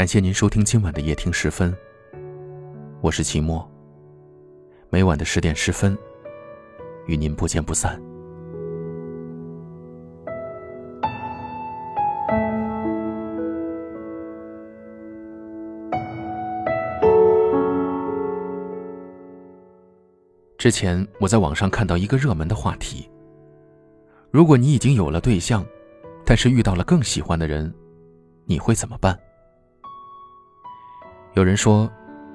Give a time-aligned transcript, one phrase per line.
[0.00, 1.76] 感谢您收听今晚的夜听十分，
[3.02, 3.70] 我是齐墨。
[4.88, 5.94] 每晚的十点十分，
[7.04, 8.00] 与您不见不散。
[20.56, 23.06] 之前我在网上看到一个热门的话题：
[24.30, 25.62] 如果你已经有了对象，
[26.24, 27.70] 但是遇到了更喜欢的人，
[28.46, 29.14] 你会怎么办？
[31.34, 31.90] 有人说，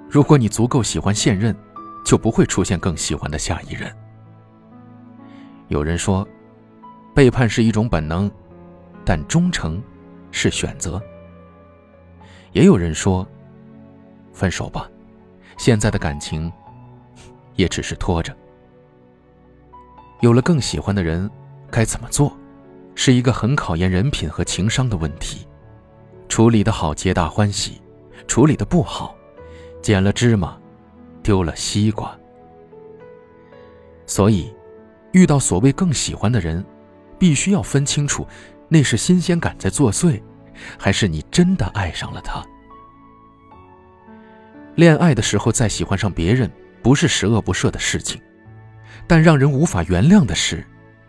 [0.09, 1.55] 如果你足够喜欢现任，
[2.05, 3.93] 就不会出现更喜欢的下一任。
[5.67, 6.25] 有人说，
[7.13, 8.31] 背叛是一种本能，
[9.03, 9.81] 但忠诚
[10.31, 11.01] 是选择。
[12.53, 13.27] 也有人说，
[14.31, 14.89] 分手吧，
[15.57, 16.51] 现在的感情
[17.55, 18.35] 也只是拖着。
[20.21, 21.29] 有了更喜欢的人，
[21.69, 22.31] 该怎么做，
[22.95, 25.45] 是一个很考验人品和情商的问题。
[26.29, 27.81] 处理的好，皆大欢喜。
[28.27, 29.15] 处理的不好，
[29.81, 30.57] 捡了芝麻，
[31.21, 32.17] 丢了西瓜。
[34.05, 34.53] 所以，
[35.13, 36.63] 遇到所谓更喜欢的人，
[37.17, 38.27] 必须要分清楚，
[38.67, 40.21] 那是新鲜感在作祟，
[40.77, 42.43] 还是你真的爱上了他。
[44.75, 46.51] 恋爱的时候再喜欢上别人，
[46.83, 48.21] 不是十恶不赦的事情，
[49.07, 50.65] 但让人无法原谅的是，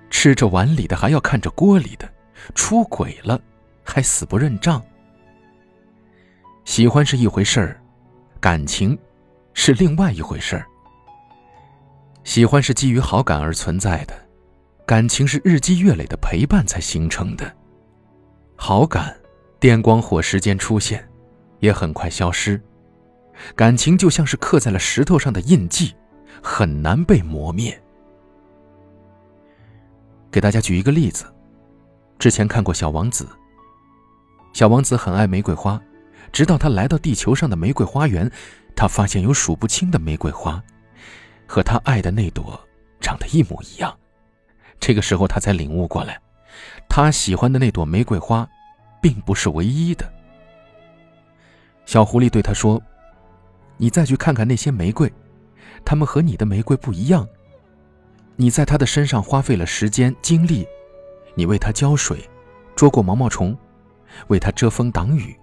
[0.09, 2.09] 吃着碗里的还要看着锅里的，
[2.55, 3.41] 出轨了
[3.85, 4.83] 还死不认账。
[6.67, 7.81] 喜欢是一回事儿，
[8.41, 8.99] 感情
[9.55, 10.67] 是另外一回事儿。
[12.25, 14.13] 喜欢是基于好感而存在的，
[14.85, 17.51] 感情是日积月累的陪伴才形成的。
[18.57, 19.17] 好感，
[19.61, 21.09] 电光火石间出现，
[21.61, 22.61] 也很快消失。
[23.55, 25.95] 感情就像是刻在了石头上的印记，
[26.43, 27.81] 很难被磨灭。
[30.33, 31.33] 给大家举一个例子，
[32.19, 33.25] 之前看过《小王子》，
[34.53, 35.81] 小王子很爱玫瑰花。
[36.33, 38.31] 直到他来到地球上的玫瑰花园，
[38.75, 40.63] 他发现有数不清的玫瑰花，
[41.47, 42.61] 和他爱的那朵
[43.01, 43.97] 长得一模一样。
[44.79, 46.21] 这个时候，他才领悟过来，
[46.89, 48.47] 他喜欢的那朵玫瑰花，
[49.01, 50.13] 并不是唯一的。
[51.87, 52.83] 小狐狸对他说
[53.79, 55.11] ：“你再去看看那些玫瑰，
[55.85, 57.27] 它们和你的玫瑰不一样。
[58.35, 60.67] 你在它的身上花费了时间精力，
[61.35, 62.29] 你为它浇水，
[62.75, 63.57] 捉过毛毛虫，
[64.27, 65.35] 为它遮风挡雨。”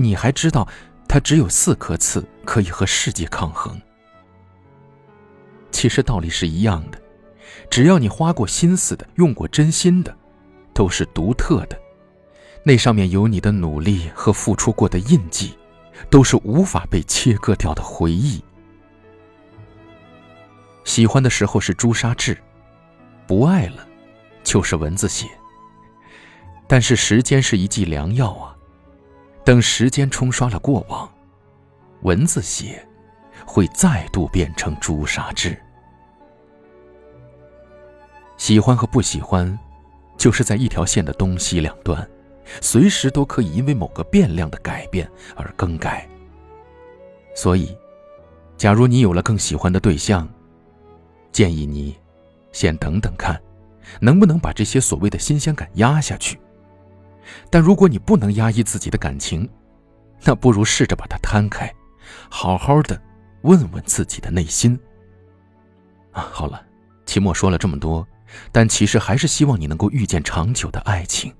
[0.00, 0.66] 你还知道，
[1.08, 3.76] 它只有四颗刺，可以和世界抗衡。
[5.72, 7.02] 其实道理是一样的，
[7.68, 10.16] 只要你花过心思的，用过真心的，
[10.72, 11.76] 都是独特的。
[12.62, 15.58] 那上面有你的努力和付出过的印记，
[16.08, 18.40] 都是无法被切割掉的回忆。
[20.84, 22.38] 喜欢的时候是朱砂痣，
[23.26, 23.84] 不爱了，
[24.44, 25.26] 就是蚊子血。
[26.68, 28.54] 但是时间是一剂良药啊。
[29.48, 31.10] 等时间冲刷了过往，
[32.02, 32.86] 文字写
[33.46, 35.58] 会再度变成朱砂痣。
[38.36, 39.58] 喜欢和不喜欢，
[40.18, 42.06] 就是在一条线的东西两端，
[42.60, 46.06] 随时都可以因为某个变量的改变而更改。
[47.34, 47.74] 所以，
[48.58, 50.28] 假如你有了更喜欢的对象，
[51.32, 51.96] 建议你
[52.52, 53.40] 先等等看，
[53.98, 56.38] 能不能把这些所谓的新鲜感压下去。
[57.50, 59.48] 但如果你不能压抑自己的感情，
[60.24, 61.72] 那不如试着把它摊开，
[62.28, 63.00] 好好的
[63.42, 64.78] 问问自己的内心。
[66.12, 66.60] 啊，好了，
[67.06, 68.06] 齐墨说了这么多，
[68.50, 71.32] 但其实还是希望你能够遇见长久的爱情。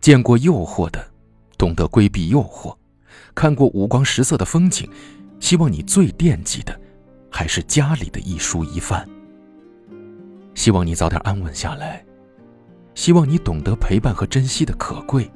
[0.00, 1.06] 见过诱惑的，
[1.58, 2.74] 懂得规避诱惑；
[3.34, 4.90] 看过五光十色的风景，
[5.38, 6.80] 希望你最惦记的，
[7.30, 9.06] 还是家里的一蔬一饭。
[10.54, 12.04] 希望你早点安稳下来。
[13.00, 15.26] 希望你懂得陪伴和珍惜的可贵。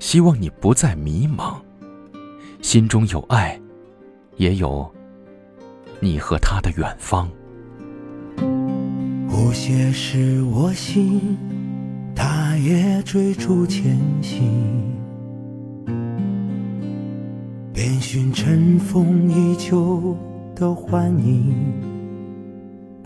[0.00, 1.54] 希望你不再迷茫，
[2.60, 3.56] 心中有爱，
[4.34, 4.92] 也有
[6.00, 7.30] 你和他的远方。
[9.28, 11.38] 无邪是我心，
[12.16, 14.92] 他也追逐前行，
[17.72, 20.16] 遍寻尘封已久
[20.56, 21.89] 的幻影。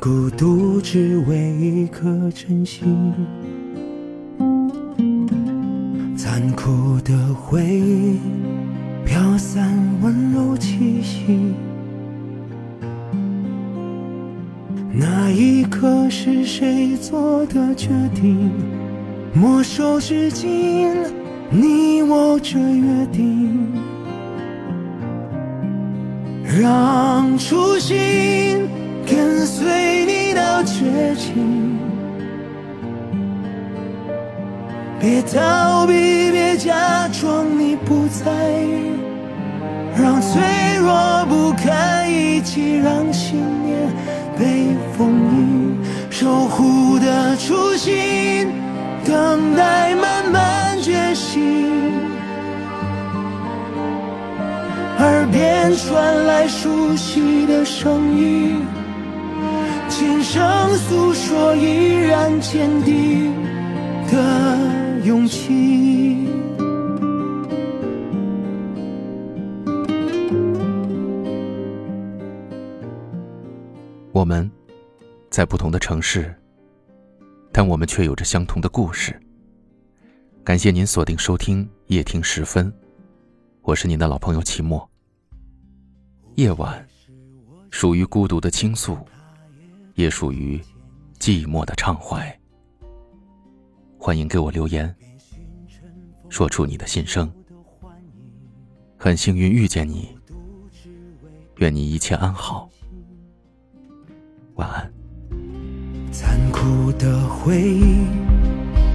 [0.05, 3.15] 孤独只为一颗真心，
[6.15, 8.19] 残酷的回忆
[9.07, 11.55] 飘散温柔气息。
[14.93, 18.53] 那一刻是谁做的决定？
[19.33, 20.93] 没收至今，
[21.49, 23.73] 你我这约定，
[26.61, 28.69] 让初心。
[29.07, 31.79] 跟随你到绝境，
[35.01, 35.93] 别逃避，
[36.31, 36.45] 别。
[36.57, 38.31] 假装你不在
[38.63, 38.93] 意，
[40.01, 40.41] 让脆
[40.81, 43.37] 弱不堪一击，让信
[43.67, 43.77] 念
[44.39, 45.77] 被封印，
[46.11, 48.49] 守护的初心，
[49.05, 51.43] 等待慢慢觉醒。
[54.99, 58.65] 耳边传来熟悉的声音，
[59.97, 63.33] 轻声诉说依然坚定
[64.11, 66.27] 的勇气。
[74.11, 74.51] 我们
[75.31, 76.35] 在不同的城市，
[77.53, 79.17] 但我们却有着相同的故事。
[80.43, 82.73] 感谢您锁定收听夜听时分，
[83.63, 84.91] 我是您的老朋友齐墨。
[86.35, 86.85] 夜晚，
[87.71, 88.99] 属于孤独的倾诉，
[89.95, 90.61] 也属于
[91.19, 92.41] 寂寞的畅怀。
[93.99, 94.95] 欢迎给我留言，
[96.29, 97.31] 说出你的心声。
[98.97, 100.17] 很幸运遇见你，
[101.57, 102.69] 愿你一切安好。
[104.55, 104.93] 晚安。
[106.13, 108.05] 残酷的回忆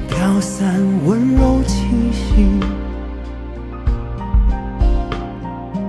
[0.07, 2.59] 飘散温柔气息，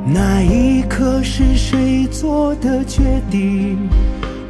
[0.06, 3.88] 那一刻是谁做的决定？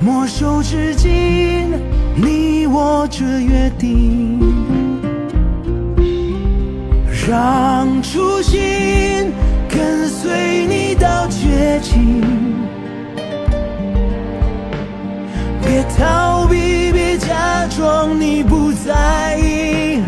[0.02, 1.70] 莫守至今，
[2.16, 4.40] 你我这约定，
[7.28, 9.30] 让初心
[9.68, 12.24] 跟随你到绝境。
[15.62, 20.00] 别逃避，别假装你不在意，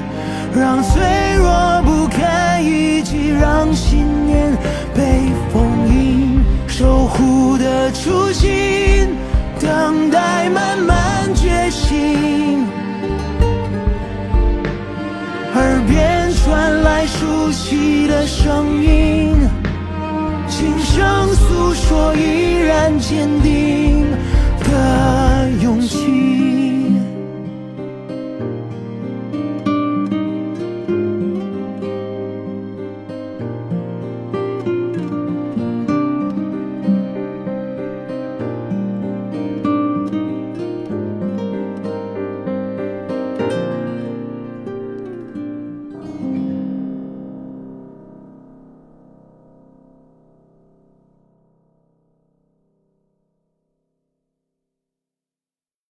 [0.56, 1.02] 让脆
[1.36, 4.56] 弱不堪一击，让信念
[4.94, 8.50] 被封印，守护的初心，
[12.22, 12.64] 听
[15.56, 19.34] 耳边传来熟悉的声音
[20.48, 24.06] 轻声诉说依然坚定
[24.60, 26.31] 的勇气。